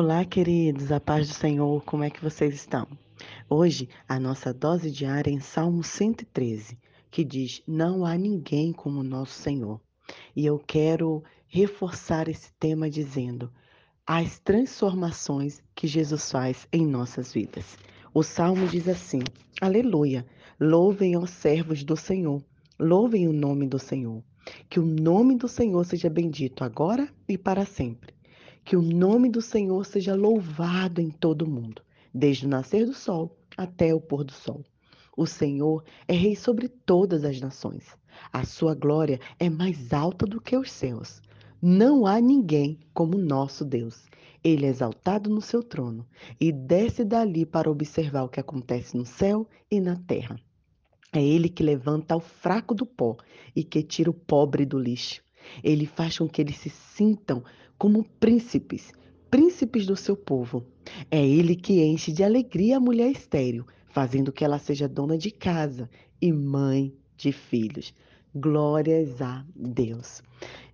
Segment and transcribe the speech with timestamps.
[0.00, 2.86] Olá, queridos, a paz do Senhor, como é que vocês estão?
[3.50, 6.78] Hoje, a nossa dose diária é em Salmo 113,
[7.10, 9.80] que diz: Não há ninguém como nosso Senhor.
[10.36, 13.50] E eu quero reforçar esse tema dizendo:
[14.06, 17.76] as transformações que Jesus faz em nossas vidas.
[18.14, 19.22] O salmo diz assim:
[19.60, 20.24] Aleluia!
[20.60, 22.40] Louvem os servos do Senhor,
[22.78, 24.22] louvem o nome do Senhor.
[24.70, 28.16] Que o nome do Senhor seja bendito agora e para sempre.
[28.68, 31.80] Que o nome do Senhor seja louvado em todo o mundo,
[32.12, 34.62] desde o nascer do sol até o pôr do sol.
[35.16, 37.86] O Senhor é rei sobre todas as nações.
[38.30, 41.22] A sua glória é mais alta do que os céus.
[41.62, 44.04] Não há ninguém como nosso Deus.
[44.44, 46.06] Ele é exaltado no seu trono
[46.38, 50.38] e desce dali para observar o que acontece no céu e na terra.
[51.10, 53.16] É ele que levanta o fraco do pó
[53.56, 55.22] e que tira o pobre do lixo.
[55.64, 57.42] Ele faz com que eles se sintam
[57.78, 58.92] como príncipes,
[59.30, 60.66] príncipes do seu povo.
[61.10, 65.30] É ele que enche de alegria a mulher estéril, fazendo que ela seja dona de
[65.30, 65.88] casa
[66.20, 67.94] e mãe de filhos.
[68.34, 70.22] Glórias a Deus.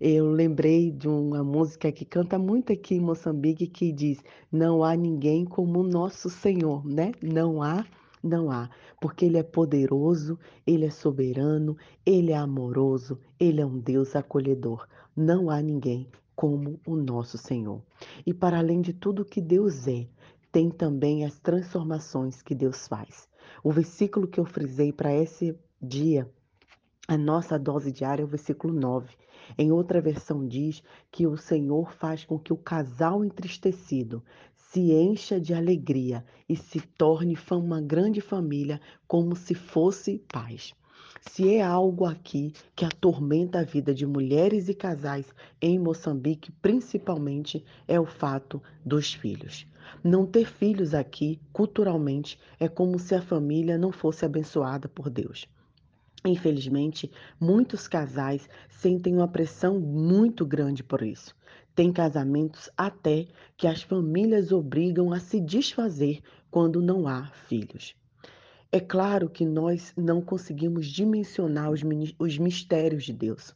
[0.00, 4.18] Eu lembrei de uma música que canta muito aqui em Moçambique que diz:
[4.50, 7.12] Não há ninguém como o nosso Senhor, né?
[7.22, 7.84] Não há
[8.22, 8.70] não há,
[9.02, 14.88] porque Ele é poderoso, Ele é soberano, Ele é amoroso, Ele é um Deus acolhedor.
[15.14, 17.82] Não há ninguém como o nosso Senhor.
[18.26, 20.06] E para além de tudo que Deus é,
[20.50, 23.28] tem também as transformações que Deus faz.
[23.62, 26.30] O versículo que eu frisei para esse dia,
[27.06, 29.14] a nossa dose diária é o versículo 9.
[29.58, 34.22] Em outra versão diz que o Senhor faz com que o casal entristecido
[34.54, 40.74] se encha de alegria e se torne uma grande família, como se fosse paz.
[41.30, 45.26] Se é algo aqui que atormenta a vida de mulheres e casais
[45.60, 49.66] em Moçambique, principalmente, é o fato dos filhos.
[50.02, 55.48] Não ter filhos aqui, culturalmente, é como se a família não fosse abençoada por Deus.
[56.24, 57.10] Infelizmente,
[57.40, 61.34] muitos casais sentem uma pressão muito grande por isso.
[61.74, 67.96] Tem casamentos até que as famílias obrigam a se desfazer quando não há filhos.
[68.74, 71.82] É claro que nós não conseguimos dimensionar os,
[72.18, 73.54] os mistérios de Deus.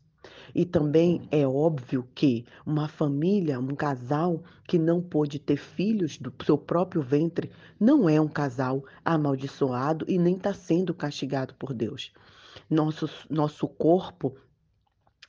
[0.54, 6.32] E também é óbvio que uma família, um casal que não pôde ter filhos do
[6.44, 12.12] seu próprio ventre, não é um casal amaldiçoado e nem está sendo castigado por Deus.
[12.70, 14.36] Nosso, nosso corpo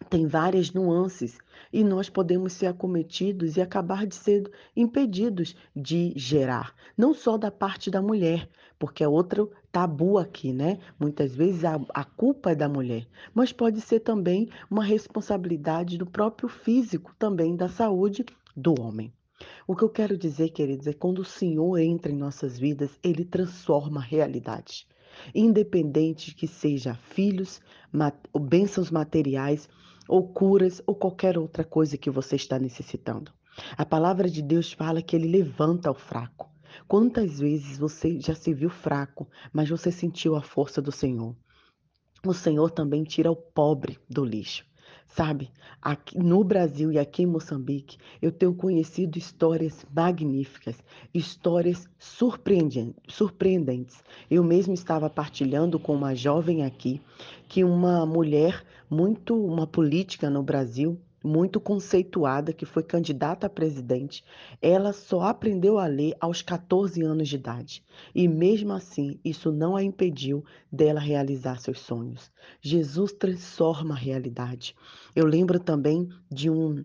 [0.09, 1.37] tem várias nuances
[1.71, 7.51] e nós podemos ser acometidos e acabar de ser impedidos de gerar, não só da
[7.51, 8.49] parte da mulher,
[8.79, 10.79] porque é outro tabu aqui, né?
[10.99, 16.05] Muitas vezes a, a culpa é da mulher, mas pode ser também uma responsabilidade do
[16.05, 19.13] próprio físico, também da saúde do homem.
[19.67, 23.23] O que eu quero dizer, queridos, é quando o Senhor entra em nossas vidas, ele
[23.23, 24.87] transforma a realidade.
[25.33, 27.61] Independente que seja filhos,
[27.91, 29.69] mat bênçãos materiais,
[30.09, 33.31] ou curas, ou qualquer outra coisa que você está necessitando.
[33.77, 36.49] A palavra de Deus fala que ele levanta o fraco.
[36.87, 41.35] Quantas vezes você já se viu fraco, mas você sentiu a força do Senhor?
[42.25, 44.65] O Senhor também tira o pobre do lixo.
[45.07, 50.75] Sabe, aqui no Brasil e aqui em Moçambique, eu tenho conhecido histórias magníficas,
[51.13, 54.03] histórias surpreendentes.
[54.29, 57.01] Eu mesmo estava partilhando com uma jovem aqui
[57.47, 64.23] que uma mulher muito, uma política no Brasil, muito conceituada, que foi candidata a presidente,
[64.61, 67.83] ela só aprendeu a ler aos 14 anos de idade.
[68.15, 72.31] E mesmo assim, isso não a impediu dela realizar seus sonhos.
[72.61, 74.75] Jesus transforma a realidade.
[75.15, 76.83] Eu lembro também de um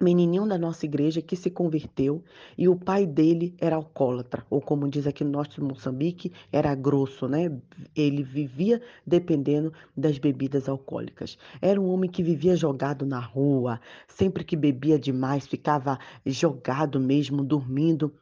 [0.00, 2.22] menininho da nossa igreja que se converteu
[2.58, 6.74] e o pai dele era alcoólatra, ou como diz aqui no norte de Moçambique, era
[6.74, 7.50] grosso, né?
[7.94, 11.38] Ele vivia dependendo das bebidas alcoólicas.
[11.62, 17.44] Era um homem que vivia jogado na rua, sempre que bebia demais, ficava jogado mesmo,
[17.44, 18.12] dormindo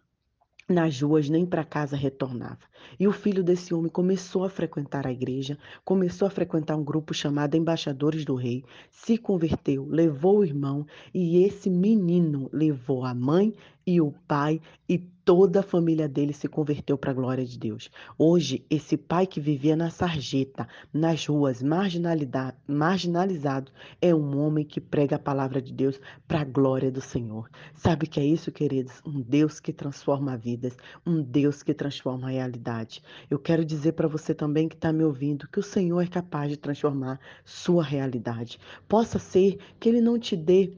[0.68, 2.60] nas ruas nem para casa retornava.
[2.98, 7.12] E o filho desse homem começou a frequentar a igreja, começou a frequentar um grupo
[7.14, 13.52] chamado Embaixadores do Rei, se converteu, levou o irmão e esse menino levou a mãe
[13.86, 17.90] e o pai e toda a família dele se converteu para a glória de Deus.
[18.18, 25.16] Hoje, esse pai que vivia na sarjeta, nas ruas, marginalizado, é um homem que prega
[25.16, 27.48] a palavra de Deus para a glória do Senhor.
[27.74, 29.00] Sabe que é isso, queridos?
[29.06, 30.76] Um Deus que transforma vidas,
[31.06, 33.02] um Deus que transforma a realidade.
[33.30, 36.50] Eu quero dizer para você também que está me ouvindo que o Senhor é capaz
[36.50, 38.58] de transformar sua realidade.
[38.88, 40.72] Possa ser que Ele não te dê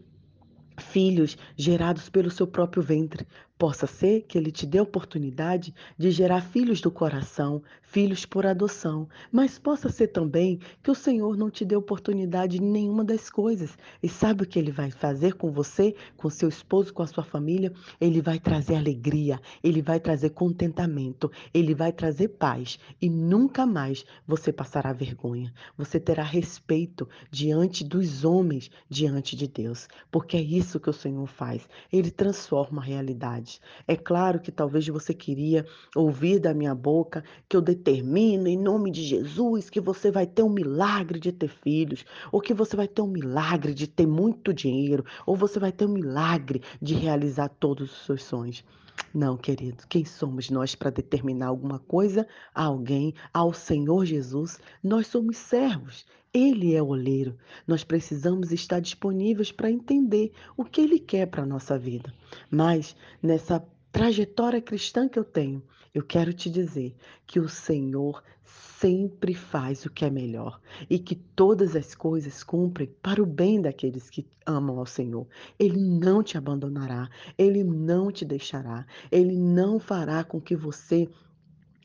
[0.78, 3.26] filhos gerados pelo seu próprio ventre.
[3.56, 8.44] Possa ser que ele te dê a oportunidade de gerar filhos do coração, filhos por
[8.44, 13.30] adoção, mas possa ser também que o Senhor não te dê oportunidade em nenhuma das
[13.30, 13.78] coisas.
[14.02, 17.22] E sabe o que ele vai fazer com você, com seu esposo, com a sua
[17.22, 17.72] família?
[18.00, 24.04] Ele vai trazer alegria, ele vai trazer contentamento, ele vai trazer paz e nunca mais
[24.26, 25.54] você passará vergonha.
[25.78, 31.28] Você terá respeito diante dos homens, diante de Deus, porque é isso que o Senhor
[31.28, 31.68] faz.
[31.92, 33.43] Ele transforma a realidade.
[33.86, 38.90] É claro que talvez você queria ouvir da minha boca que eu determino em nome
[38.90, 42.88] de Jesus que você vai ter um milagre de ter filhos, ou que você vai
[42.88, 47.48] ter um milagre de ter muito dinheiro, ou você vai ter um milagre de realizar
[47.48, 48.64] todos os seus sonhos.
[49.12, 54.60] Não, querido, quem somos nós para determinar alguma coisa a alguém, ao Senhor Jesus?
[54.82, 56.06] Nós somos servos.
[56.34, 57.38] Ele é o oleiro.
[57.64, 62.12] Nós precisamos estar disponíveis para entender o que ele quer para a nossa vida.
[62.50, 65.62] Mas nessa trajetória cristã que eu tenho,
[65.94, 70.60] eu quero te dizer que o Senhor sempre faz o que é melhor
[70.90, 75.28] e que todas as coisas cumprem para o bem daqueles que amam ao Senhor.
[75.56, 77.08] Ele não te abandonará,
[77.38, 81.08] ele não te deixará, ele não fará com que você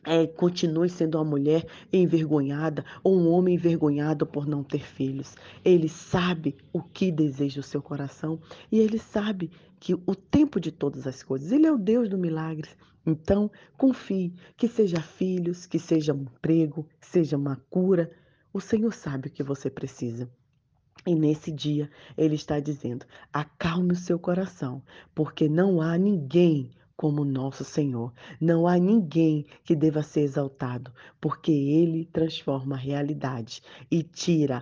[0.04, 5.36] é, continue sendo uma mulher envergonhada ou um homem envergonhado por não ter filhos.
[5.64, 8.40] Ele sabe o que deseja o seu coração
[8.72, 12.18] e ele sabe que o tempo de todas as coisas, ele é o Deus do
[12.18, 12.70] milagre.
[13.06, 18.12] Então, confie, que seja filhos, que seja um emprego, que seja uma cura,
[18.54, 20.30] o Senhor sabe o que você precisa.
[21.06, 24.84] E nesse dia ele está dizendo: acalme o seu coração,
[25.16, 26.70] porque não há ninguém
[27.00, 28.12] como nosso Senhor.
[28.42, 30.92] Não há ninguém que deva ser exaltado,
[31.22, 34.62] porque Ele transforma a realidade e tira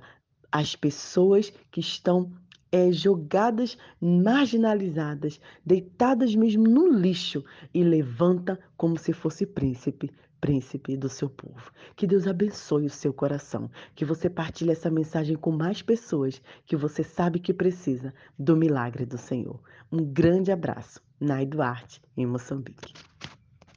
[0.52, 2.32] as pessoas que estão
[2.72, 7.44] é, jogadas, marginalizadas, deitadas mesmo no lixo
[7.74, 11.72] e levanta como se fosse príncipe, príncipe do seu povo.
[11.96, 16.76] Que Deus abençoe o seu coração, que você partilhe essa mensagem com mais pessoas que
[16.76, 19.60] você sabe que precisa do milagre do Senhor.
[19.92, 21.07] Um grande abraço.
[21.20, 22.94] Nai Duarte, em Moçambique.